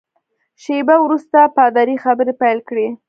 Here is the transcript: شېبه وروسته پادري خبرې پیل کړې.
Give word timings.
شېبه 0.63 0.95
وروسته 1.01 1.39
پادري 1.55 1.95
خبرې 2.03 2.33
پیل 2.41 2.59
کړې. 2.69 2.87